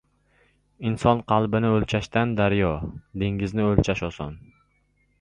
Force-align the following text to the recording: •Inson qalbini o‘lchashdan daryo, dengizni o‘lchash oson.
•Inson 0.91 1.21
qalbini 1.33 1.71
o‘lchashdan 1.81 2.33
daryo, 2.41 2.73
dengizni 3.27 3.71
o‘lchash 3.71 4.07
oson. 4.13 4.39